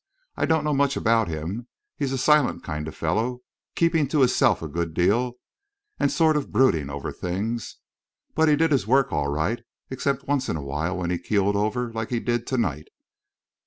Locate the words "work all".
8.87-9.27